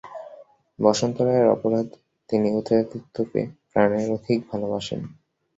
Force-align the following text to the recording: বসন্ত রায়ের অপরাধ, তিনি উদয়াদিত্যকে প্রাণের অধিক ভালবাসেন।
বসন্ত 0.79 1.17
রায়ের 1.21 1.47
অপরাধ, 1.47 1.87
তিনি 2.29 2.47
উদয়াদিত্যকে 2.59 3.41
প্রাণের 3.71 4.07
অধিক 4.11 4.39
ভালবাসেন। 4.51 5.01